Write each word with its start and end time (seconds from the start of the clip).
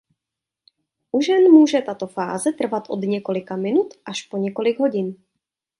U 1.11 1.21
žen 1.21 1.51
může 1.51 1.81
tato 1.81 2.07
fáze 2.07 2.51
trvat 2.51 2.83
od 2.89 2.99
několika 3.01 3.55
minut 3.55 3.93
až 4.05 4.21
po 4.21 4.37
několik 4.37 4.79
hodin. 4.79 5.15